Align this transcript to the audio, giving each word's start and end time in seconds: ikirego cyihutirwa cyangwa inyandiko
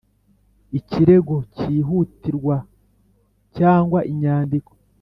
ikirego 0.79 1.35
cyihutirwa 1.55 2.55
cyangwa 3.57 3.99
inyandiko 4.11 4.71